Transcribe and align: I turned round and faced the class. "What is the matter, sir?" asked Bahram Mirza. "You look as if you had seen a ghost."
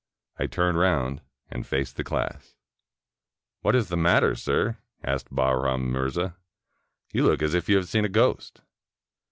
I 0.39 0.47
turned 0.47 0.79
round 0.79 1.21
and 1.51 1.63
faced 1.63 1.95
the 1.95 2.03
class. 2.03 2.55
"What 3.59 3.75
is 3.75 3.89
the 3.89 3.95
matter, 3.95 4.33
sir?" 4.33 4.79
asked 5.03 5.27
Bahram 5.29 5.91
Mirza. 5.91 6.37
"You 7.13 7.23
look 7.27 7.43
as 7.43 7.53
if 7.53 7.69
you 7.69 7.75
had 7.75 7.87
seen 7.87 8.05
a 8.05 8.09
ghost." 8.09 8.61